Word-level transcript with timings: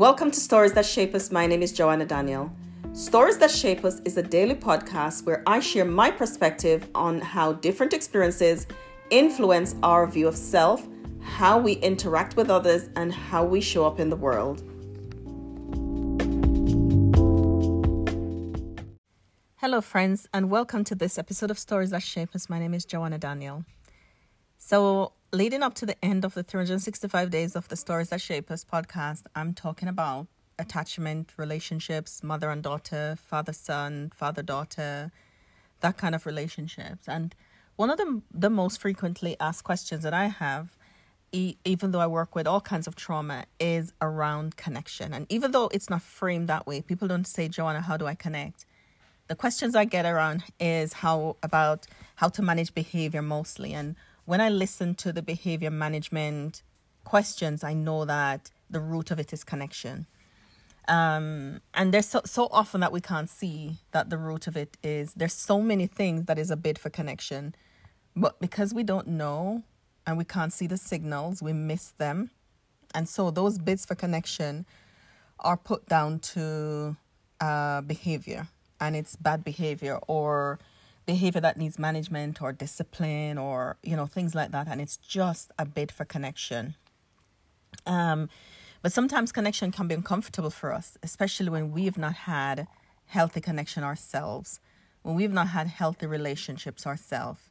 Welcome 0.00 0.30
to 0.30 0.40
Stories 0.40 0.72
That 0.72 0.86
Shape 0.86 1.14
Us. 1.14 1.30
My 1.30 1.46
name 1.46 1.62
is 1.62 1.72
Joanna 1.72 2.06
Daniel. 2.06 2.50
Stories 2.94 3.36
That 3.36 3.50
Shape 3.50 3.84
Us 3.84 4.00
is 4.06 4.16
a 4.16 4.22
daily 4.22 4.54
podcast 4.54 5.26
where 5.26 5.42
I 5.46 5.60
share 5.60 5.84
my 5.84 6.10
perspective 6.10 6.88
on 6.94 7.20
how 7.20 7.52
different 7.52 7.92
experiences 7.92 8.66
influence 9.10 9.76
our 9.82 10.06
view 10.06 10.26
of 10.26 10.38
self, 10.38 10.88
how 11.20 11.58
we 11.58 11.74
interact 11.74 12.34
with 12.34 12.48
others, 12.48 12.88
and 12.96 13.12
how 13.12 13.44
we 13.44 13.60
show 13.60 13.84
up 13.84 14.00
in 14.00 14.08
the 14.08 14.16
world. 14.16 14.62
Hello, 19.56 19.82
friends, 19.82 20.26
and 20.32 20.50
welcome 20.50 20.82
to 20.84 20.94
this 20.94 21.18
episode 21.18 21.50
of 21.50 21.58
Stories 21.58 21.90
That 21.90 22.02
Shape 22.02 22.34
Us. 22.34 22.48
My 22.48 22.58
name 22.58 22.72
is 22.72 22.86
Joanna 22.86 23.18
Daniel. 23.18 23.66
So, 24.56 25.12
leading 25.32 25.62
up 25.62 25.74
to 25.74 25.86
the 25.86 26.04
end 26.04 26.24
of 26.24 26.34
the 26.34 26.42
365 26.42 27.30
days 27.30 27.54
of 27.54 27.68
the 27.68 27.76
Stories 27.76 28.08
That 28.08 28.20
Shape 28.20 28.50
Us 28.50 28.64
podcast, 28.64 29.22
I'm 29.34 29.54
talking 29.54 29.88
about 29.88 30.26
attachment, 30.58 31.32
relationships, 31.36 32.24
mother 32.24 32.50
and 32.50 32.62
daughter, 32.62 33.16
father 33.16 33.52
son, 33.52 34.10
father 34.14 34.42
daughter, 34.42 35.12
that 35.80 35.96
kind 35.96 36.16
of 36.16 36.26
relationships. 36.26 37.08
And 37.08 37.34
one 37.76 37.90
of 37.90 37.96
the, 37.96 38.22
the 38.32 38.50
most 38.50 38.80
frequently 38.80 39.36
asked 39.38 39.62
questions 39.62 40.02
that 40.02 40.12
I 40.12 40.26
have, 40.26 40.76
e- 41.30 41.56
even 41.64 41.92
though 41.92 42.00
I 42.00 42.08
work 42.08 42.34
with 42.34 42.48
all 42.48 42.60
kinds 42.60 42.88
of 42.88 42.96
trauma, 42.96 43.44
is 43.60 43.92
around 44.02 44.56
connection. 44.56 45.14
And 45.14 45.26
even 45.28 45.52
though 45.52 45.70
it's 45.72 45.88
not 45.88 46.02
framed 46.02 46.48
that 46.48 46.66
way, 46.66 46.82
people 46.82 47.06
don't 47.06 47.26
say, 47.26 47.46
Joanna, 47.46 47.82
how 47.82 47.96
do 47.96 48.06
I 48.06 48.16
connect? 48.16 48.66
The 49.28 49.36
questions 49.36 49.76
I 49.76 49.84
get 49.84 50.06
around 50.06 50.42
is 50.58 50.92
how 50.92 51.36
about 51.40 51.86
how 52.16 52.28
to 52.30 52.42
manage 52.42 52.74
behavior 52.74 53.22
mostly 53.22 53.72
and 53.72 53.94
when 54.24 54.40
I 54.40 54.48
listen 54.48 54.94
to 54.96 55.12
the 55.12 55.22
behavior 55.22 55.70
management 55.70 56.62
questions, 57.04 57.64
I 57.64 57.74
know 57.74 58.04
that 58.04 58.50
the 58.68 58.80
root 58.80 59.10
of 59.10 59.18
it 59.18 59.32
is 59.32 59.44
connection. 59.44 60.06
Um, 60.88 61.60
and 61.74 61.94
there's 61.94 62.08
so, 62.08 62.22
so 62.24 62.48
often 62.50 62.80
that 62.80 62.92
we 62.92 63.00
can't 63.00 63.30
see 63.30 63.76
that 63.92 64.10
the 64.10 64.18
root 64.18 64.46
of 64.46 64.56
it 64.56 64.76
is 64.82 65.14
there's 65.14 65.32
so 65.32 65.60
many 65.60 65.86
things 65.86 66.24
that 66.26 66.38
is 66.38 66.50
a 66.50 66.56
bid 66.56 66.78
for 66.78 66.90
connection. 66.90 67.54
But 68.16 68.40
because 68.40 68.74
we 68.74 68.82
don't 68.82 69.06
know 69.06 69.62
and 70.06 70.18
we 70.18 70.24
can't 70.24 70.52
see 70.52 70.66
the 70.66 70.76
signals, 70.76 71.42
we 71.42 71.52
miss 71.52 71.90
them. 71.92 72.30
And 72.94 73.08
so 73.08 73.30
those 73.30 73.58
bids 73.58 73.86
for 73.86 73.94
connection 73.94 74.66
are 75.38 75.56
put 75.56 75.86
down 75.86 76.18
to 76.18 76.96
uh, 77.40 77.82
behavior 77.82 78.48
and 78.80 78.96
it's 78.96 79.16
bad 79.16 79.44
behavior 79.44 79.98
or 80.08 80.58
behavior 81.14 81.40
that 81.40 81.56
needs 81.56 81.76
management 81.88 82.40
or 82.42 82.52
discipline 82.52 83.36
or 83.46 83.56
you 83.82 83.96
know 83.98 84.06
things 84.16 84.32
like 84.38 84.50
that 84.56 84.66
and 84.70 84.80
it's 84.84 84.96
just 84.96 85.46
a 85.58 85.64
bid 85.76 85.90
for 85.96 86.04
connection. 86.04 86.64
Um 87.86 88.20
but 88.82 88.92
sometimes 88.98 89.32
connection 89.38 89.68
can 89.76 89.86
be 89.88 89.94
uncomfortable 90.00 90.54
for 90.60 90.68
us 90.80 90.88
especially 91.02 91.50
when 91.54 91.64
we've 91.76 91.98
not 92.06 92.16
had 92.32 92.56
healthy 93.16 93.40
connection 93.48 93.82
ourselves. 93.90 94.60
When 95.02 95.14
we've 95.18 95.36
not 95.40 95.48
had 95.48 95.66
healthy 95.80 96.06
relationships 96.18 96.82
ourselves 96.86 97.42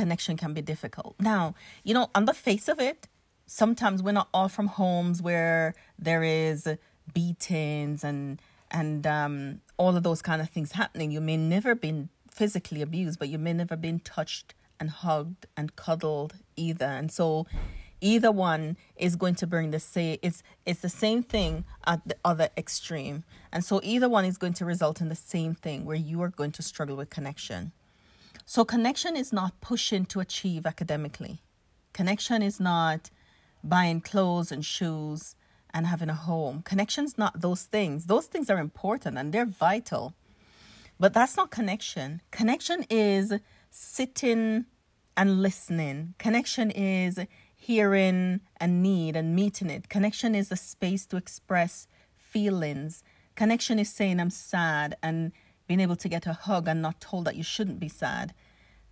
connection 0.00 0.34
can 0.42 0.52
be 0.58 0.62
difficult. 0.72 1.14
Now 1.32 1.54
you 1.86 1.92
know 1.96 2.06
on 2.18 2.24
the 2.30 2.36
face 2.46 2.68
of 2.74 2.78
it 2.90 3.00
sometimes 3.46 4.02
we're 4.02 4.20
not 4.20 4.28
all 4.36 4.50
from 4.56 4.68
homes 4.80 5.16
where 5.28 5.74
there 5.98 6.22
is 6.22 6.58
beatings 7.12 8.02
and 8.02 8.40
and 8.70 9.06
um, 9.06 9.60
all 9.76 9.96
of 9.96 10.02
those 10.02 10.20
kind 10.20 10.42
of 10.42 10.48
things 10.50 10.72
happening. 10.72 11.10
You 11.10 11.20
may 11.20 11.36
never 11.36 11.74
been 11.74 12.08
physically 12.34 12.82
abused, 12.82 13.18
but 13.18 13.28
you 13.28 13.38
may 13.38 13.52
never 13.52 13.76
been 13.76 14.00
touched 14.00 14.54
and 14.80 14.90
hugged 14.90 15.46
and 15.56 15.76
cuddled 15.76 16.34
either. 16.56 16.86
And 16.86 17.10
so 17.10 17.46
either 18.00 18.32
one 18.32 18.76
is 18.96 19.16
going 19.16 19.36
to 19.36 19.46
bring 19.46 19.70
the 19.70 19.80
same 19.80 20.18
it's 20.20 20.42
it's 20.66 20.80
the 20.80 20.88
same 20.88 21.22
thing 21.22 21.64
at 21.86 22.06
the 22.06 22.16
other 22.24 22.48
extreme. 22.56 23.24
And 23.52 23.64
so 23.64 23.80
either 23.82 24.08
one 24.08 24.24
is 24.24 24.36
going 24.36 24.54
to 24.54 24.64
result 24.64 25.00
in 25.00 25.08
the 25.08 25.14
same 25.14 25.54
thing 25.54 25.84
where 25.84 25.96
you 25.96 26.20
are 26.22 26.28
going 26.28 26.52
to 26.52 26.62
struggle 26.62 26.96
with 26.96 27.10
connection. 27.10 27.72
So 28.44 28.64
connection 28.64 29.16
is 29.16 29.32
not 29.32 29.60
pushing 29.60 30.04
to 30.06 30.20
achieve 30.20 30.66
academically. 30.66 31.40
Connection 31.94 32.42
is 32.42 32.60
not 32.60 33.10
buying 33.62 34.00
clothes 34.00 34.52
and 34.52 34.64
shoes 34.64 35.36
and 35.72 35.86
having 35.86 36.10
a 36.10 36.14
home. 36.14 36.62
Connection's 36.62 37.16
not 37.16 37.40
those 37.40 37.62
things. 37.62 38.06
Those 38.06 38.26
things 38.26 38.50
are 38.50 38.58
important 38.58 39.16
and 39.16 39.32
they're 39.32 39.46
vital. 39.46 40.14
But 40.98 41.12
that's 41.12 41.36
not 41.36 41.50
connection. 41.50 42.22
Connection 42.30 42.84
is 42.88 43.34
sitting 43.70 44.66
and 45.16 45.42
listening. 45.42 46.14
Connection 46.18 46.70
is 46.70 47.18
hearing 47.54 48.40
a 48.60 48.66
need 48.66 49.16
and 49.16 49.34
meeting 49.34 49.70
it. 49.70 49.88
Connection 49.88 50.34
is 50.34 50.52
a 50.52 50.56
space 50.56 51.06
to 51.06 51.16
express 51.16 51.86
feelings. 52.16 53.02
Connection 53.34 53.78
is 53.78 53.88
saying, 53.88 54.20
I'm 54.20 54.30
sad, 54.30 54.96
and 55.02 55.32
being 55.66 55.80
able 55.80 55.96
to 55.96 56.08
get 56.08 56.26
a 56.26 56.32
hug 56.32 56.68
and 56.68 56.82
not 56.82 57.00
told 57.00 57.24
that 57.24 57.36
you 57.36 57.42
shouldn't 57.42 57.80
be 57.80 57.88
sad. 57.88 58.34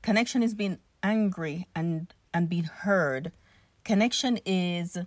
Connection 0.01 0.43
is 0.43 0.55
being 0.55 0.79
angry 1.03 1.67
and, 1.75 2.13
and 2.33 2.49
being 2.49 2.65
heard. 2.65 3.31
Connection 3.85 4.39
is 4.47 4.99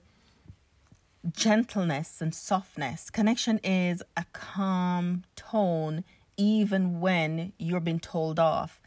gentleness 1.32 2.22
and 2.22 2.36
softness. 2.36 3.10
Connection 3.10 3.60
is 3.64 4.04
a 4.16 4.26
calm 4.32 5.24
tone 5.36 6.04
even 6.38 7.00
when 7.00 7.54
you're 7.58 7.80
being 7.80 8.00
told 8.00 8.40
off. 8.40 8.80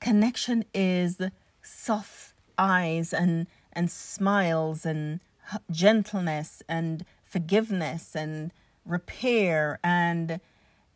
Connection 0.00 0.64
is 0.74 1.20
soft 1.62 2.32
eyes 2.58 3.12
and 3.12 3.46
and 3.72 3.90
smiles 3.90 4.84
and 4.84 5.20
gentleness 5.70 6.62
and 6.68 7.04
forgiveness 7.24 8.14
and 8.14 8.52
repair 8.84 9.78
and 9.84 10.40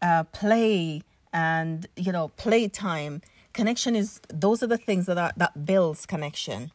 uh, 0.03 0.25
play 0.25 1.03
and 1.33 1.87
you 1.97 2.13
know 2.13 2.29
playtime. 2.29 3.21
Connection 3.53 3.95
is 3.95 4.21
those 4.29 4.63
are 4.63 4.67
the 4.67 4.79
things 4.79 5.07
that 5.07 5.19
are 5.19 5.33
that 5.37 5.65
builds 5.67 6.07
connection. 6.07 6.73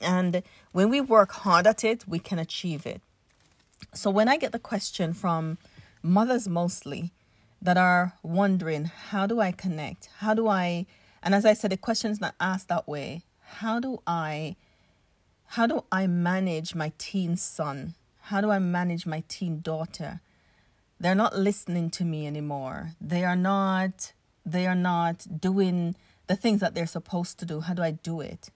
And 0.00 0.42
when 0.72 0.90
we 0.90 1.00
work 1.00 1.32
hard 1.32 1.66
at 1.66 1.84
it 1.84 2.06
we 2.08 2.18
can 2.18 2.38
achieve 2.38 2.86
it. 2.86 3.02
So 3.94 4.10
when 4.10 4.28
i 4.28 4.36
get 4.36 4.52
the 4.52 4.58
question 4.58 5.12
from 5.12 5.58
mothers 6.02 6.48
mostly 6.48 7.12
that 7.60 7.76
are 7.76 8.14
wondering, 8.22 8.84
how 8.84 9.26
do 9.26 9.40
I 9.40 9.52
connect? 9.52 10.08
How 10.18 10.34
do 10.34 10.48
I, 10.48 10.86
and 11.22 11.34
as 11.34 11.44
I 11.44 11.54
said, 11.54 11.72
the 11.72 11.76
question 11.76 12.10
is 12.10 12.20
not 12.20 12.34
asked 12.40 12.68
that 12.68 12.86
way. 12.86 13.22
How 13.40 13.80
do 13.80 14.02
I, 14.06 14.56
how 15.46 15.66
do 15.66 15.84
I 15.90 16.06
manage 16.06 16.74
my 16.74 16.92
teen 16.98 17.36
son? 17.36 17.94
How 18.22 18.40
do 18.40 18.50
I 18.50 18.58
manage 18.58 19.06
my 19.06 19.24
teen 19.28 19.60
daughter? 19.60 20.20
They're 21.00 21.14
not 21.14 21.36
listening 21.36 21.90
to 21.90 22.04
me 22.04 22.26
anymore. 22.26 22.92
They 23.00 23.24
are 23.24 23.36
not, 23.36 24.12
they 24.44 24.66
are 24.66 24.74
not 24.74 25.40
doing 25.40 25.96
the 26.26 26.36
things 26.36 26.60
that 26.60 26.74
they're 26.74 26.86
supposed 26.86 27.38
to 27.38 27.46
do. 27.46 27.60
How 27.60 27.74
do 27.74 27.82
I 27.82 27.92
do 27.92 28.20
it? 28.20 28.50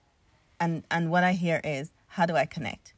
And, 0.61 0.85
and 0.91 1.11
what 1.11 1.25
I 1.25 1.33
hear 1.33 1.61
is, 1.65 1.93
how 2.09 2.27
do 2.27 2.37
I 2.37 2.45
connect? 2.45 2.93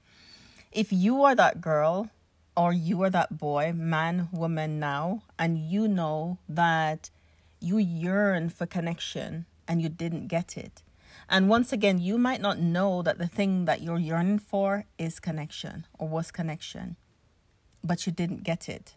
If 0.73 0.93
you 0.93 1.23
are 1.23 1.35
that 1.37 1.61
girl 1.61 2.11
or 2.57 2.73
you 2.73 3.03
are 3.03 3.11
that 3.11 3.39
boy, 3.39 3.73
man, 3.75 4.29
woman 4.33 4.79
now, 4.79 5.23
and 5.39 5.59
you 5.59 5.89
know 5.89 6.39
that 6.49 7.11
you 7.61 7.79
yearn 7.79 8.49
for 8.49 8.67
connection 8.67 9.47
and 9.67 9.83
you 9.83 9.89
didn't 9.89 10.29
get 10.29 10.57
it. 10.57 10.83
And 11.29 11.49
once 11.49 11.73
again, 11.73 11.99
you 11.99 12.19
might 12.19 12.41
not 12.41 12.59
know 12.59 13.03
that 13.03 13.19
the 13.19 13.27
thing 13.27 13.65
that 13.65 13.81
you're 13.81 13.99
yearning 13.99 14.39
for 14.39 14.85
is 14.99 15.21
connection 15.21 15.87
or 15.99 16.09
was 16.09 16.31
connection, 16.31 16.97
but 17.83 18.07
you 18.07 18.13
didn't 18.13 18.43
get 18.43 18.69
it. 18.69 18.95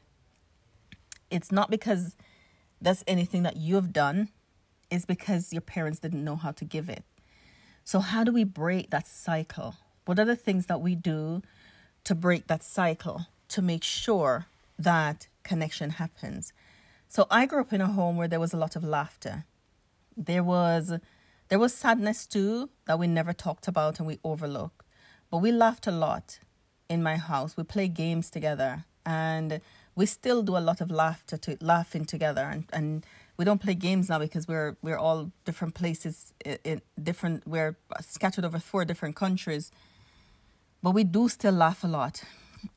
It's 1.31 1.51
not 1.51 1.69
because 1.69 2.15
that's 2.81 3.03
anything 3.07 3.43
that 3.43 3.57
you've 3.57 3.93
done, 3.93 4.29
it's 4.89 5.05
because 5.05 5.51
your 5.51 5.61
parents 5.61 5.99
didn't 5.99 6.23
know 6.23 6.35
how 6.35 6.51
to 6.51 6.65
give 6.65 6.89
it. 6.89 7.03
So, 7.83 7.99
how 7.99 8.23
do 8.23 8.31
we 8.31 8.43
break 8.43 8.89
that 8.91 9.07
cycle? 9.07 9.75
What 10.05 10.19
are 10.19 10.25
the 10.25 10.35
things 10.35 10.67
that 10.67 10.81
we 10.81 10.95
do 10.95 11.41
to 12.03 12.15
break 12.15 12.47
that 12.47 12.63
cycle? 12.63 13.25
To 13.49 13.61
make 13.61 13.83
sure 13.83 14.45
that 14.77 15.27
connection 15.43 15.91
happens. 15.91 16.53
So 17.07 17.25
I 17.31 17.45
grew 17.45 17.61
up 17.61 17.73
in 17.73 17.81
a 17.81 17.87
home 17.87 18.17
where 18.17 18.27
there 18.27 18.39
was 18.39 18.53
a 18.53 18.57
lot 18.57 18.75
of 18.75 18.83
laughter. 18.83 19.45
There 20.15 20.43
was 20.43 20.93
there 21.49 21.59
was 21.59 21.73
sadness 21.73 22.27
too 22.27 22.69
that 22.85 22.99
we 22.99 23.07
never 23.07 23.31
talked 23.31 23.67
about 23.69 23.99
and 23.99 24.07
we 24.07 24.19
overlooked. 24.23 24.81
But 25.31 25.37
we 25.37 25.51
laughed 25.51 25.87
a 25.87 25.91
lot 25.91 26.39
in 26.89 27.01
my 27.01 27.15
house. 27.15 27.55
We 27.55 27.63
play 27.63 27.87
games 27.87 28.29
together 28.29 28.83
and 29.05 29.61
we 29.95 30.05
still 30.05 30.43
do 30.43 30.57
a 30.57 30.59
lot 30.59 30.81
of 30.81 30.91
laughter 30.91 31.37
to 31.37 31.57
laughing 31.61 32.05
together 32.05 32.41
and, 32.41 32.65
and 32.73 33.05
we 33.37 33.45
don't 33.45 33.61
play 33.61 33.75
games 33.75 34.09
now 34.09 34.19
because 34.19 34.47
we're 34.47 34.75
we're 34.81 34.97
all 34.97 35.31
different 35.45 35.73
places 35.75 36.33
in, 36.43 36.57
in 36.63 36.81
different 37.01 37.47
we're 37.47 37.77
scattered 38.01 38.43
over 38.43 38.59
four 38.59 38.83
different 38.83 39.15
countries. 39.15 39.71
But 40.83 40.91
we 40.91 41.03
do 41.03 41.29
still 41.29 41.53
laugh 41.53 41.83
a 41.83 41.87
lot 41.87 42.23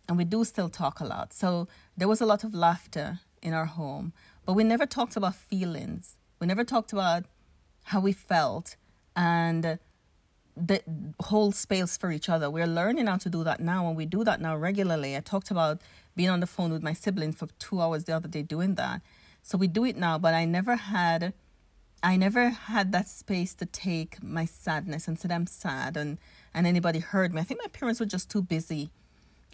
and 0.08 0.16
we 0.16 0.24
do 0.24 0.44
still 0.44 0.68
talk 0.68 1.00
a 1.00 1.04
lot. 1.04 1.32
So 1.32 1.68
there 1.96 2.08
was 2.08 2.20
a 2.20 2.26
lot 2.26 2.44
of 2.44 2.54
laughter 2.54 3.20
in 3.42 3.54
our 3.54 3.66
home, 3.66 4.12
but 4.44 4.54
we 4.54 4.64
never 4.64 4.86
talked 4.86 5.16
about 5.16 5.34
feelings. 5.34 6.16
We 6.40 6.46
never 6.46 6.64
talked 6.64 6.92
about 6.92 7.24
how 7.84 8.00
we 8.00 8.12
felt 8.12 8.76
and 9.16 9.78
the 10.56 10.82
whole 11.20 11.52
space 11.52 11.96
for 11.96 12.10
each 12.10 12.28
other. 12.28 12.50
We're 12.50 12.66
learning 12.66 13.06
how 13.06 13.16
to 13.18 13.30
do 13.30 13.44
that 13.44 13.60
now, 13.60 13.86
and 13.86 13.96
we 13.96 14.06
do 14.06 14.24
that 14.24 14.40
now 14.40 14.56
regularly. 14.56 15.16
I 15.16 15.20
talked 15.20 15.50
about 15.50 15.80
being 16.16 16.28
on 16.28 16.40
the 16.40 16.46
phone 16.46 16.72
with 16.72 16.82
my 16.82 16.92
sibling 16.92 17.32
for 17.32 17.46
two 17.58 17.80
hours 17.80 18.04
the 18.04 18.12
other 18.12 18.28
day 18.28 18.42
doing 18.42 18.74
that. 18.74 19.00
So 19.42 19.56
we 19.56 19.68
do 19.68 19.84
it 19.84 19.96
now, 19.96 20.18
but 20.18 20.34
I 20.34 20.44
never 20.44 20.76
had 20.76 21.32
I 22.02 22.16
never 22.16 22.48
had 22.48 22.92
that 22.92 23.08
space 23.08 23.54
to 23.54 23.66
take 23.66 24.22
my 24.22 24.46
sadness 24.46 25.06
and 25.06 25.18
said 25.18 25.30
I'm 25.30 25.46
sad 25.46 25.96
and 25.96 26.18
and 26.54 26.66
anybody 26.66 26.98
heard 26.98 27.32
me. 27.32 27.40
I 27.40 27.44
think 27.44 27.60
my 27.62 27.68
parents 27.68 28.00
were 28.00 28.06
just 28.06 28.30
too 28.30 28.42
busy. 28.42 28.90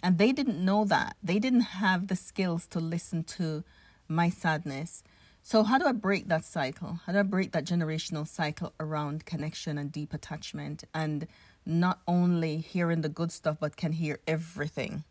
And 0.03 0.17
they 0.17 0.31
didn't 0.31 0.63
know 0.63 0.85
that. 0.85 1.17
They 1.23 1.39
didn't 1.39 1.61
have 1.81 2.07
the 2.07 2.15
skills 2.15 2.67
to 2.67 2.79
listen 2.79 3.23
to 3.23 3.63
my 4.07 4.29
sadness. 4.29 5.03
So 5.41 5.63
how 5.63 5.77
do 5.77 5.85
I 5.85 5.93
break 5.93 6.27
that 6.27 6.45
cycle? 6.45 6.99
How 7.05 7.13
do 7.13 7.19
I 7.19 7.23
break 7.23 7.51
that 7.53 7.65
generational 7.65 8.27
cycle 8.27 8.73
around 8.79 9.25
connection 9.25 9.77
and 9.77 9.91
deep 9.91 10.13
attachment 10.13 10.83
and 10.93 11.27
not 11.65 12.01
only 12.07 12.57
hearing 12.57 13.01
the 13.01 13.09
good 13.09 13.31
stuff 13.31 13.57
but 13.59 13.77
can 13.77 13.93
hear 13.93 14.19
everything? 14.27 15.03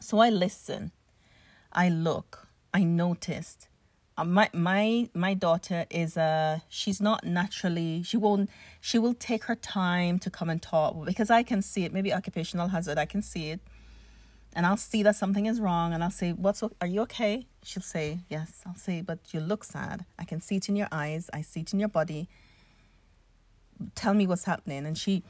So 0.00 0.18
I 0.18 0.28
listen. 0.28 0.92
I 1.72 1.88
look. 1.88 2.48
I 2.72 2.84
noticed 2.84 3.68
my 4.22 4.48
my 4.52 5.08
my 5.12 5.34
daughter 5.34 5.86
is 5.90 6.16
uh 6.16 6.60
she's 6.68 7.00
not 7.00 7.24
naturally 7.24 8.02
she 8.04 8.16
won't 8.16 8.48
she 8.80 8.96
will 8.96 9.14
take 9.14 9.44
her 9.44 9.56
time 9.56 10.20
to 10.20 10.30
come 10.30 10.48
and 10.48 10.62
talk 10.62 11.04
because 11.04 11.30
I 11.30 11.42
can 11.42 11.62
see 11.62 11.84
it. 11.84 11.92
Maybe 11.92 12.12
occupational 12.12 12.68
hazard 12.68 12.96
I 12.98 13.06
can 13.06 13.22
see 13.22 13.50
it. 13.50 13.60
And 14.56 14.66
I'll 14.66 14.76
see 14.76 15.02
that 15.02 15.16
something 15.16 15.46
is 15.46 15.60
wrong 15.60 15.92
and 15.92 16.04
I'll 16.04 16.12
say 16.12 16.32
what's 16.32 16.62
are 16.62 16.86
you 16.86 17.00
okay? 17.02 17.48
She'll 17.64 17.82
say 17.82 18.20
yes. 18.28 18.62
I'll 18.64 18.76
say 18.76 19.00
but 19.00 19.18
you 19.32 19.40
look 19.40 19.64
sad. 19.64 20.04
I 20.16 20.24
can 20.24 20.40
see 20.40 20.56
it 20.56 20.68
in 20.68 20.76
your 20.76 20.88
eyes. 20.92 21.28
I 21.32 21.42
see 21.42 21.60
it 21.60 21.72
in 21.72 21.80
your 21.80 21.88
body. 21.88 22.28
Tell 23.96 24.14
me 24.14 24.28
what's 24.28 24.44
happening. 24.44 24.86
And 24.86 24.96
she 24.96 25.24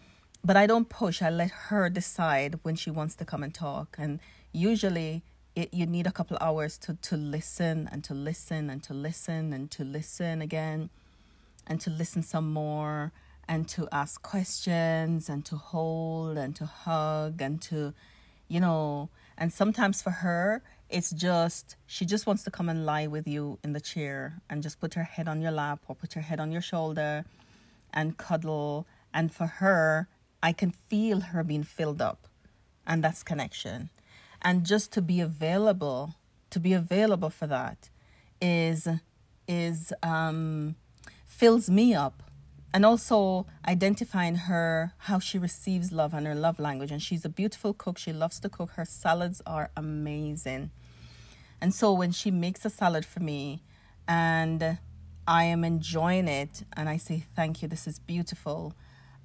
but 0.45 0.59
I 0.59 0.67
don't 0.67 0.91
push. 0.91 1.23
I 1.23 1.31
let 1.31 1.51
her 1.69 1.89
decide 1.89 2.59
when 2.65 2.77
she 2.77 2.91
wants 2.91 3.15
to 3.17 3.25
come 3.25 3.43
and 3.43 3.55
talk. 3.55 3.97
And 3.99 4.21
usually 4.53 5.23
it, 5.57 5.73
you 5.73 5.87
need 5.87 6.07
a 6.07 6.13
couple 6.13 6.37
hours 6.41 6.77
to, 6.79 6.95
to 6.95 7.17
listen 7.17 7.89
and 7.93 8.03
to 8.05 8.15
listen 8.15 8.71
and 8.71 8.83
to 8.83 8.95
listen 8.95 9.53
and 9.53 9.71
to 9.71 9.85
listen 9.85 10.43
again 10.43 10.91
and 11.67 11.81
to 11.81 11.91
listen 11.91 12.23
some 12.23 12.53
more 12.53 13.13
and 13.49 13.69
to 13.69 13.89
ask 13.93 14.23
questions 14.23 15.29
and 15.29 15.45
to 15.45 15.57
hold 15.57 16.37
and 16.37 16.57
to 16.57 16.67
hug 16.67 17.41
and 17.41 17.63
to, 17.63 17.95
you 18.49 18.59
know, 18.59 19.09
and 19.39 19.53
sometimes 19.53 20.03
for 20.03 20.11
her, 20.11 20.63
it's 20.89 21.11
just, 21.11 21.77
she 21.87 22.05
just 22.05 22.27
wants 22.27 22.43
to 22.45 22.51
come 22.51 22.69
and 22.69 22.85
lie 22.85 23.07
with 23.07 23.27
you 23.27 23.59
in 23.63 23.73
the 23.73 23.81
chair 23.81 24.41
and 24.51 24.63
just 24.63 24.81
put 24.81 24.95
her 24.95 25.05
head 25.05 25.29
on 25.29 25.41
your 25.41 25.51
lap 25.51 25.81
or 25.89 25.95
put 25.95 26.15
her 26.15 26.21
head 26.21 26.41
on 26.41 26.53
your 26.53 26.61
shoulder 26.61 27.25
and 27.93 28.17
cuddle. 28.17 28.87
And 29.13 29.33
for 29.33 29.47
her, 29.47 30.09
I 30.43 30.53
can 30.53 30.71
feel 30.71 31.21
her 31.21 31.45
being 31.45 31.65
filled 31.65 32.03
up. 32.03 32.27
And 32.87 33.03
that's 33.03 33.23
connection 33.23 33.91
and 34.45 34.65
just 34.65 34.93
to 34.93 35.03
be 35.03 35.21
available 35.21 36.15
to 36.51 36.61
be 36.61 36.73
available 36.73 37.31
for 37.31 37.49
that 37.49 37.91
is 38.41 38.87
is 39.49 39.93
um 40.03 40.77
fills 41.27 41.69
me 41.69 41.95
up. 41.95 42.23
And 42.73 42.85
also 42.85 43.47
identifying 43.69 44.35
her 44.51 44.95
how 44.99 45.21
she 45.21 45.39
receives 45.39 45.93
love 45.93 46.13
and 46.13 46.27
her 46.27 46.35
love 46.35 46.59
language. 46.59 46.91
And 46.91 47.01
she's 47.01 47.25
a 47.25 47.29
beautiful 47.29 47.73
cook. 47.73 47.99
She 47.99 48.13
loves 48.13 48.41
to 48.41 48.49
cook. 48.49 48.71
Her 48.73 48.85
salads 48.85 49.41
are 49.47 49.71
amazing. 49.77 50.73
And 51.61 51.73
so 51.73 51.93
when 51.93 52.11
she 52.11 52.33
makes 52.33 52.65
a 52.65 52.71
salad 52.71 53.05
for 53.05 53.21
me 53.21 53.63
and 54.07 54.79
i 55.27 55.45
am 55.45 55.65
enjoying 55.65 56.29
it 56.29 56.65
and 56.77 56.89
i 56.89 56.97
say 56.99 57.25
thank 57.35 57.63
you. 57.63 57.69
This 57.69 57.87
is 57.87 57.99
beautiful 57.99 58.75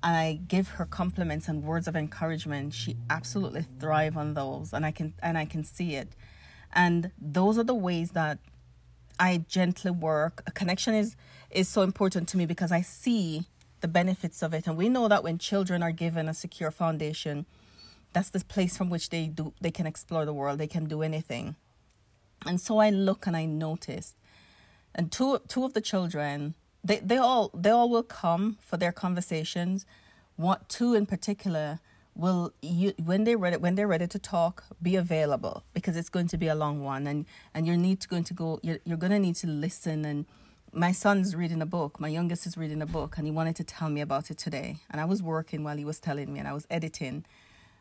I 0.01 0.39
give 0.47 0.69
her 0.69 0.85
compliments 0.85 1.47
and 1.47 1.63
words 1.63 1.87
of 1.87 1.95
encouragement, 1.95 2.73
she 2.73 2.95
absolutely 3.09 3.65
thrive 3.79 4.15
on 4.15 4.33
those, 4.33 4.73
and 4.73 4.85
I 4.85 4.91
can 4.91 5.13
and 5.21 5.37
I 5.37 5.45
can 5.45 5.63
see 5.63 5.95
it. 5.95 6.09
And 6.73 7.11
those 7.19 7.57
are 7.57 7.63
the 7.63 7.75
ways 7.75 8.11
that 8.11 8.39
I 9.19 9.43
gently 9.47 9.91
work. 9.91 10.43
A 10.47 10.51
connection 10.51 10.93
is 10.93 11.15
is 11.49 11.67
so 11.67 11.81
important 11.81 12.29
to 12.29 12.37
me 12.37 12.45
because 12.45 12.71
I 12.71 12.81
see 12.81 13.45
the 13.81 13.87
benefits 13.87 14.41
of 14.41 14.53
it, 14.53 14.67
and 14.67 14.77
we 14.77 14.89
know 14.89 15.07
that 15.07 15.23
when 15.23 15.37
children 15.37 15.83
are 15.83 15.91
given 15.91 16.29
a 16.29 16.33
secure 16.33 16.71
foundation, 16.71 17.45
that's 18.13 18.29
the 18.29 18.39
place 18.39 18.77
from 18.77 18.89
which 18.89 19.09
they 19.09 19.27
do 19.27 19.53
they 19.59 19.71
can 19.71 19.85
explore 19.85 20.25
the 20.25 20.33
world. 20.33 20.59
They 20.59 20.67
can 20.67 20.85
do 20.85 21.01
anything. 21.01 21.55
And 22.45 22.61
so 22.61 22.77
I 22.77 22.89
look 22.89 23.27
and 23.27 23.35
I 23.35 23.43
notice, 23.45 24.15
and 24.95 25.11
two 25.11 25.39
two 25.49 25.65
of 25.65 25.73
the 25.73 25.81
children 25.81 26.55
they 26.83 26.99
they 26.99 27.17
all 27.17 27.51
they 27.53 27.69
all 27.69 27.89
will 27.89 28.03
come 28.03 28.57
for 28.61 28.77
their 28.77 28.91
conversations. 28.91 29.85
What 30.35 30.69
two 30.69 30.93
in 30.93 31.05
particular 31.05 31.79
will 32.15 32.53
you 32.61 32.93
when 33.03 33.23
they 33.23 33.35
ready 33.35 33.57
when 33.57 33.75
they're 33.75 33.87
ready 33.87 34.07
to 34.07 34.19
talk 34.19 34.63
be 34.81 34.95
available 34.95 35.63
because 35.73 35.95
it's 35.95 36.09
going 36.09 36.27
to 36.27 36.37
be 36.37 36.47
a 36.47 36.55
long 36.55 36.83
one 36.83 37.07
and 37.07 37.25
and 37.53 37.65
you 37.67 37.77
need 37.77 37.99
to 38.01 38.07
going 38.07 38.23
to 38.25 38.33
go 38.33 38.59
you're, 38.61 38.79
you're 38.85 38.97
going 38.97 39.11
to 39.11 39.19
need 39.19 39.35
to 39.35 39.47
listen. 39.47 40.05
And 40.05 40.25
my 40.73 40.91
son's 40.91 41.35
reading 41.35 41.61
a 41.61 41.65
book 41.65 41.99
my 41.99 42.07
youngest 42.07 42.45
is 42.45 42.57
reading 42.57 42.81
a 42.81 42.85
book 42.85 43.17
and 43.17 43.25
he 43.25 43.31
wanted 43.31 43.55
to 43.55 43.63
tell 43.63 43.89
me 43.89 44.01
about 44.01 44.29
it 44.31 44.37
today. 44.37 44.77
And 44.89 44.99
i 45.01 45.05
was 45.05 45.21
working 45.23 45.63
while 45.63 45.77
he 45.77 45.85
was 45.85 45.99
telling 45.99 46.31
me 46.33 46.39
and 46.39 46.47
i 46.47 46.53
was 46.53 46.67
editing. 46.69 47.25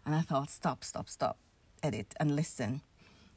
And 0.06 0.14
i 0.14 0.20
thought 0.20 0.50
stop 0.50 0.84
stop 0.84 1.08
stop 1.08 1.38
edit 1.82 2.14
and 2.20 2.34
listen. 2.36 2.80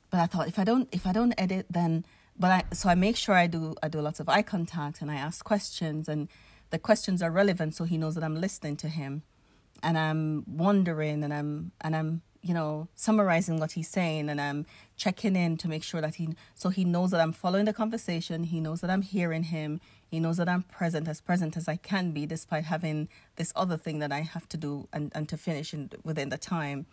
But 0.09 0.19
i 0.19 0.25
thought 0.25 0.47
if 0.47 0.59
i 0.59 0.63
don't 0.63 0.87
if 0.91 1.07
i 1.07 1.11
don't 1.11 1.33
edit 1.37 1.65
then 1.69 2.05
but 2.41 2.49
I 2.51 2.63
so 2.73 2.89
I 2.89 2.95
make 2.95 3.15
sure 3.15 3.35
I 3.35 3.45
do 3.45 3.75
I 3.83 3.87
do 3.87 4.01
lots 4.01 4.19
of 4.19 4.27
eye 4.27 4.41
contact 4.41 5.01
and 5.01 5.11
I 5.11 5.15
ask 5.15 5.45
questions 5.45 6.09
and 6.09 6.27
the 6.71 6.79
questions 6.79 7.21
are 7.21 7.29
relevant 7.29 7.75
so 7.75 7.83
he 7.83 7.97
knows 7.97 8.15
that 8.15 8.23
I'm 8.23 8.41
listening 8.41 8.77
to 8.77 8.89
him. 8.89 9.21
And 9.83 9.97
I'm 9.97 10.43
wondering 10.47 11.23
and 11.23 11.31
I'm 11.31 11.71
and 11.81 11.95
I'm 11.95 12.23
you 12.41 12.55
know 12.55 12.87
summarizing 12.95 13.59
what 13.59 13.73
he's 13.73 13.87
saying 13.87 14.27
and 14.27 14.41
I'm 14.41 14.65
checking 14.97 15.35
in 15.35 15.55
to 15.57 15.67
make 15.67 15.83
sure 15.83 16.01
that 16.01 16.15
he 16.15 16.29
so 16.55 16.69
he 16.69 16.83
knows 16.83 17.11
that 17.11 17.21
I'm 17.21 17.31
following 17.31 17.65
the 17.65 17.73
conversation 17.73 18.45
he 18.45 18.59
knows 18.59 18.81
that 18.81 18.89
I'm 18.89 19.03
hearing 19.03 19.43
him 19.43 19.79
he 20.09 20.19
knows 20.19 20.37
that 20.37 20.49
I'm 20.49 20.63
present 20.63 21.07
as 21.07 21.21
present 21.21 21.55
as 21.55 21.67
I 21.67 21.75
can 21.75 22.11
be 22.11 22.25
despite 22.25 22.65
having 22.65 23.07
this 23.35 23.53
other 23.55 23.77
thing 23.77 23.99
that 23.99 24.11
I 24.11 24.21
have 24.21 24.49
to 24.49 24.57
do 24.57 24.87
and, 24.91 25.11
and 25.13 25.29
to 25.29 25.37
finish 25.37 25.73
in, 25.73 25.91
within 26.03 26.29
the 26.29 26.37
time. 26.39 26.87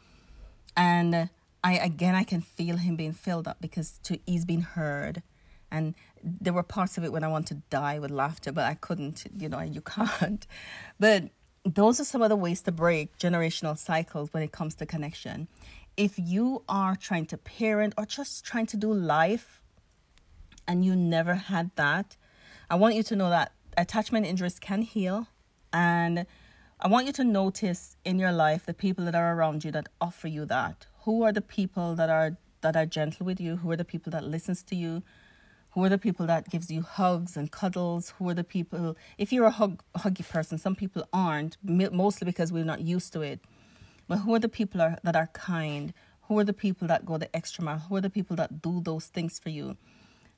And 0.76 1.30
I 1.64 1.72
again 1.78 2.14
I 2.14 2.24
can 2.24 2.42
feel 2.42 2.76
him 2.76 2.96
being 2.96 3.14
filled 3.14 3.48
up 3.48 3.56
because 3.62 3.98
to 4.04 4.18
he's 4.26 4.44
being 4.44 4.60
heard 4.60 5.22
and 5.70 5.94
there 6.22 6.52
were 6.52 6.62
parts 6.62 6.98
of 6.98 7.04
it 7.04 7.12
when 7.12 7.22
I 7.22 7.28
wanted 7.28 7.48
to 7.48 7.62
die 7.70 7.98
with 7.98 8.10
laughter, 8.10 8.52
but 8.52 8.64
I 8.64 8.74
couldn't, 8.74 9.26
you 9.36 9.48
know, 9.48 9.60
you 9.60 9.80
can't. 9.80 10.46
But 11.00 11.30
those 11.64 12.00
are 12.00 12.04
some 12.04 12.22
of 12.22 12.28
the 12.28 12.36
ways 12.36 12.62
to 12.62 12.72
break 12.72 13.18
generational 13.18 13.76
cycles 13.76 14.32
when 14.32 14.42
it 14.42 14.52
comes 14.52 14.74
to 14.76 14.86
connection. 14.86 15.48
If 15.96 16.18
you 16.18 16.62
are 16.68 16.96
trying 16.96 17.26
to 17.26 17.36
parent 17.36 17.94
or 17.98 18.06
just 18.06 18.44
trying 18.44 18.66
to 18.66 18.76
do 18.76 18.92
life 18.92 19.60
and 20.66 20.84
you 20.84 20.96
never 20.96 21.34
had 21.34 21.70
that, 21.76 22.16
I 22.70 22.76
want 22.76 22.94
you 22.94 23.02
to 23.04 23.16
know 23.16 23.30
that 23.30 23.52
attachment 23.76 24.26
injuries 24.26 24.58
can 24.58 24.82
heal. 24.82 25.28
And 25.72 26.26
I 26.80 26.88
want 26.88 27.06
you 27.06 27.12
to 27.14 27.24
notice 27.24 27.96
in 28.04 28.18
your 28.18 28.32
life 28.32 28.64
the 28.64 28.74
people 28.74 29.04
that 29.04 29.14
are 29.14 29.34
around 29.34 29.64
you 29.64 29.70
that 29.72 29.88
offer 30.00 30.28
you 30.28 30.44
that. 30.46 30.86
Who 31.04 31.22
are 31.22 31.32
the 31.32 31.42
people 31.42 31.94
that 31.96 32.08
are 32.08 32.36
that 32.60 32.76
are 32.76 32.86
gentle 32.86 33.24
with 33.24 33.40
you? 33.40 33.56
Who 33.56 33.70
are 33.70 33.76
the 33.76 33.84
people 33.84 34.10
that 34.12 34.24
listens 34.24 34.62
to 34.64 34.76
you? 34.76 35.02
Who 35.72 35.84
are 35.84 35.88
the 35.88 35.98
people 35.98 36.26
that 36.26 36.48
gives 36.48 36.70
you 36.70 36.82
hugs 36.82 37.36
and 37.36 37.50
cuddles? 37.50 38.14
Who 38.18 38.28
are 38.28 38.34
the 38.34 38.44
people, 38.44 38.96
if 39.18 39.32
you're 39.32 39.46
a 39.46 39.50
hug, 39.50 39.82
huggy 39.96 40.28
person, 40.28 40.58
some 40.58 40.74
people 40.74 41.06
aren't, 41.12 41.56
mostly 41.62 42.24
because 42.24 42.52
we're 42.52 42.64
not 42.64 42.80
used 42.80 43.12
to 43.12 43.20
it. 43.20 43.40
But 44.08 44.18
who 44.18 44.34
are 44.34 44.38
the 44.38 44.48
people 44.48 44.80
are, 44.80 44.98
that 45.04 45.14
are 45.14 45.28
kind? 45.28 45.92
Who 46.22 46.38
are 46.38 46.44
the 46.44 46.52
people 46.54 46.88
that 46.88 47.04
go 47.04 47.18
the 47.18 47.34
extra 47.36 47.62
mile? 47.62 47.78
Who 47.78 47.96
are 47.96 48.00
the 48.00 48.10
people 48.10 48.36
that 48.36 48.62
do 48.62 48.80
those 48.80 49.06
things 49.06 49.38
for 49.38 49.50
you? 49.50 49.76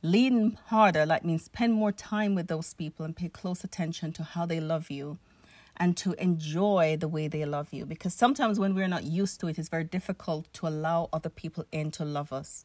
Lean 0.03 0.59
harder, 0.67 1.07
like 1.07 1.25
means 1.25 1.45
spend 1.45 1.75
more 1.75 1.93
time 1.93 2.35
with 2.35 2.49
those 2.49 2.75
people 2.75 3.05
and 3.05 3.15
pay 3.15 3.29
close 3.29 3.63
attention 3.63 4.13
to 4.15 4.23
how 4.25 4.47
they 4.47 4.59
love 4.59 4.91
you 4.91 5.19
and 5.77 5.97
to 5.97 6.13
enjoy 6.15 6.97
the 6.99 7.09
way 7.09 7.29
they 7.29 7.45
love 7.45 7.73
you. 7.73 7.87
Because 7.87 8.15
sometimes 8.15 8.59
when 8.59 8.75
we're 8.75 8.89
not 8.89 9.05
used 9.05 9.41
to 9.41 9.47
it, 9.47 9.59
it's 9.59 9.69
very 9.69 9.85
difficult 9.85 10.53
to 10.55 10.67
allow 10.67 11.09
other 11.13 11.29
people 11.29 11.65
in 11.71 11.91
to 11.93 12.05
love 12.05 12.33
us. 12.33 12.65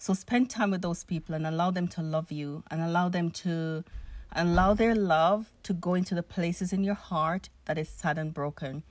So 0.00 0.14
spend 0.14 0.48
time 0.48 0.70
with 0.70 0.82
those 0.82 1.02
people 1.02 1.34
and 1.34 1.44
allow 1.44 1.72
them 1.72 1.88
to 1.88 2.02
love 2.02 2.30
you 2.30 2.62
and 2.70 2.80
allow 2.80 3.08
them 3.08 3.32
to 3.32 3.84
allow 4.32 4.72
their 4.72 4.94
love 4.94 5.50
to 5.64 5.72
go 5.72 5.94
into 5.94 6.14
the 6.14 6.22
places 6.22 6.72
in 6.72 6.84
your 6.84 6.94
heart 6.94 7.48
that 7.64 7.78
is 7.78 7.88
sad 7.88 8.16
and 8.16 8.32
broken. 8.32 8.84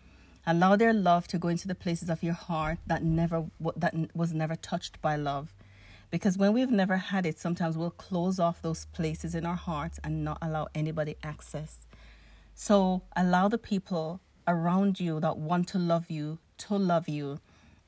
Allow 0.45 0.75
their 0.75 0.93
love 0.93 1.25
to 1.29 1.37
go 1.37 1.47
into 1.47 1.67
the 1.67 1.75
places 1.75 2.09
of 2.09 2.23
your 2.23 2.33
heart 2.33 2.79
that 2.87 3.03
never 3.03 3.45
that 3.77 3.95
was 4.13 4.33
never 4.33 4.55
touched 4.55 5.01
by 5.01 5.15
love. 5.15 5.53
Because 6.09 6.37
when 6.37 6.51
we've 6.53 6.71
never 6.71 6.97
had 6.97 7.25
it, 7.25 7.39
sometimes 7.39 7.77
we'll 7.77 7.89
close 7.89 8.37
off 8.39 8.61
those 8.61 8.85
places 8.85 9.33
in 9.33 9.45
our 9.45 9.55
hearts 9.55 9.99
and 10.03 10.25
not 10.25 10.37
allow 10.41 10.67
anybody 10.75 11.15
access. 11.23 11.85
So 12.53 13.03
allow 13.15 13.47
the 13.47 13.57
people 13.57 14.19
around 14.45 14.99
you 14.99 15.19
that 15.21 15.37
want 15.37 15.69
to 15.69 15.77
love 15.77 16.09
you 16.09 16.39
to 16.59 16.75
love 16.75 17.07
you 17.07 17.39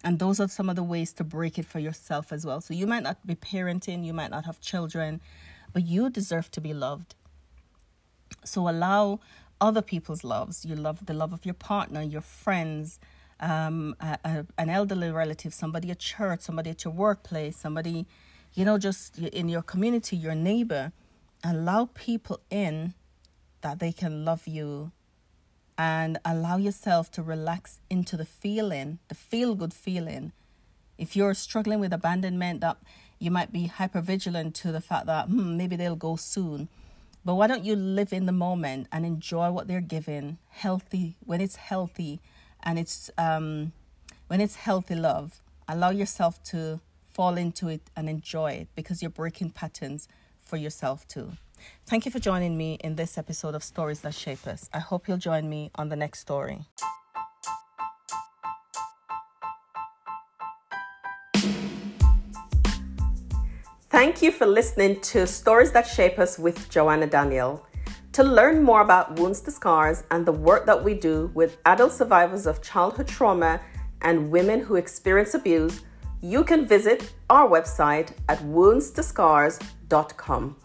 and 0.04 0.20
those 0.20 0.40
are 0.40 0.48
some 0.48 0.70
of 0.70 0.76
the 0.76 0.84
ways 0.84 1.12
to 1.14 1.24
break 1.24 1.58
it 1.60 1.66
for 1.66 1.80
yourself 1.80 2.32
as 2.32 2.46
well. 2.46 2.62
So 2.62 2.74
you 2.74 2.88
might 2.88 3.04
not 3.04 3.26
be 3.26 3.36
parenting, 3.36 4.06
you 4.06 4.14
might 4.14 4.32
not 4.32 4.46
have 4.46 4.62
children, 4.62 5.20
but 5.74 5.86
you 5.86 6.10
deserve 6.10 6.50
to 6.52 6.62
be 6.62 6.74
loved. 6.74 7.16
So 8.46 8.70
allow 8.70 9.20
other 9.60 9.82
people's 9.82 10.24
loves. 10.24 10.66
You 10.66 10.76
love 10.76 11.06
the 11.06 11.14
love 11.14 11.34
of 11.34 11.46
your 11.46 11.54
partner, 11.54 12.02
your 12.02 12.22
friends, 12.22 13.00
um, 13.40 13.96
a, 14.00 14.18
a, 14.24 14.46
an 14.58 14.70
elderly 14.70 15.12
relative, 15.12 15.54
somebody 15.54 15.92
at 15.92 16.00
church, 16.00 16.42
somebody 16.42 16.70
at 16.70 16.84
your 16.86 16.94
workplace, 16.94 17.58
somebody, 17.58 18.06
you 18.54 18.64
know, 18.64 18.78
just 18.78 19.18
in 19.18 19.50
your 19.50 19.62
community, 19.62 20.16
your 20.16 20.36
neighbor. 20.36 20.92
Allow 21.44 21.90
people 21.94 22.40
in 22.50 22.94
that 23.62 23.80
they 23.80 23.92
can 23.92 24.26
love 24.26 24.48
you 24.48 24.92
and 25.80 26.20
allow 26.26 26.58
yourself 26.58 27.10
to 27.10 27.24
relax 27.24 27.80
into 27.90 28.18
the 28.18 28.26
feeling, 28.26 29.00
the 29.08 29.16
feel 29.16 29.56
good 29.56 29.74
feeling. 29.74 30.34
If 30.98 31.16
you're 31.16 31.34
struggling 31.34 31.80
with 31.80 31.94
abandonment, 31.94 32.60
that 32.60 32.76
you 33.18 33.32
might 33.32 33.54
be 33.54 33.68
hyper 33.68 34.02
vigilant 34.02 34.56
to 34.56 34.74
the 34.74 34.82
fact 34.82 35.06
that 35.06 35.28
hmm, 35.30 35.56
maybe 35.56 35.78
they'll 35.78 35.96
go 35.96 36.18
soon. 36.18 36.68
But 37.24 37.36
why 37.36 37.48
don't 37.48 37.64
you 37.64 37.78
live 37.78 38.12
in 38.12 38.26
the 38.26 38.34
moment 38.34 38.88
and 38.92 39.06
enjoy 39.06 39.52
what 39.52 39.70
they're 39.70 39.80
giving, 39.80 40.38
healthy 40.50 41.16
when 41.26 41.40
it's 41.40 41.56
healthy, 41.56 42.20
and 42.62 42.78
it's 42.78 43.10
um, 43.18 43.72
when 44.28 44.42
it's 44.42 44.56
healthy 44.56 44.96
love. 44.96 45.42
Allow 45.66 45.92
yourself 45.92 46.44
to 46.46 46.82
fall 47.14 47.38
into 47.38 47.70
it 47.70 47.90
and 47.96 48.10
enjoy 48.10 48.52
it 48.52 48.68
because 48.76 49.02
you're 49.02 49.10
breaking 49.10 49.52
patterns 49.52 50.10
for 50.42 50.58
yourself 50.58 51.08
too. 51.08 51.34
Thank 51.86 52.06
you 52.06 52.12
for 52.12 52.20
joining 52.20 52.58
me 52.58 52.78
in 52.84 52.96
this 52.96 53.18
episode 53.18 53.56
of 53.56 53.64
Stories 53.64 54.02
That 54.02 54.14
Shape 54.14 54.46
Us. 54.48 54.70
I 54.74 54.80
hope 54.80 55.08
you'll 55.08 55.18
join 55.18 55.50
me 55.50 55.72
on 55.76 55.90
the 55.90 55.96
next 55.96 56.20
story. 56.20 56.66
Thank 63.90 64.22
you 64.22 64.32
for 64.32 64.46
listening 64.46 65.02
to 65.02 65.28
Stories 65.28 65.72
That 65.72 65.88
Shape 65.88 66.20
Us 66.20 66.40
with 66.40 66.70
Joanna 66.70 67.08
Daniel. 67.08 67.66
To 68.14 68.24
learn 68.24 68.64
more 68.64 68.82
about 68.82 69.20
Wounds 69.20 69.42
to 69.42 69.52
Scars 69.52 70.04
and 70.12 70.26
the 70.26 70.32
work 70.32 70.66
that 70.66 70.84
we 70.84 70.94
do 70.94 71.32
with 71.34 71.58
adult 71.66 71.92
survivors 71.92 72.46
of 72.46 72.62
childhood 72.62 73.08
trauma 73.08 73.60
and 74.02 74.32
women 74.32 74.62
who 74.62 74.76
experience 74.76 75.34
abuse, 75.34 75.82
you 76.22 76.44
can 76.44 76.66
visit 76.66 77.14
our 77.30 77.50
website 77.50 78.12
at 78.28 78.40
woundstoscars.com. 78.40 80.56